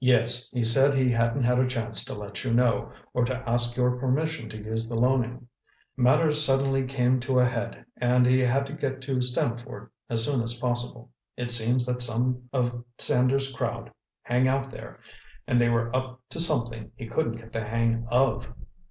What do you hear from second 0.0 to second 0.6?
"Yes,